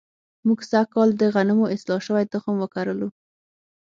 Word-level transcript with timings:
موږ 0.47 0.59
سږ 0.71 0.85
کال 0.93 1.09
د 1.17 1.23
غنمو 1.33 1.65
اصلاح 1.75 2.01
شوی 2.07 2.25
تخم 2.33 2.55
وکرلو. 2.59 3.07